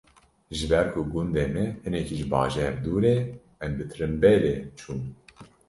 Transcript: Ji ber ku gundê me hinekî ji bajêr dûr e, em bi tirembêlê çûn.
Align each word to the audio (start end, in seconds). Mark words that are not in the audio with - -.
Ji 0.57 0.65
ber 0.71 0.85
ku 0.93 1.01
gundê 1.11 1.45
me 1.53 1.63
hinekî 1.83 2.15
ji 2.19 2.25
bajêr 2.33 2.73
dûr 2.83 3.03
e, 3.15 3.17
em 3.63 3.71
bi 3.77 3.85
tirembêlê 3.91 4.55
çûn. 4.79 4.99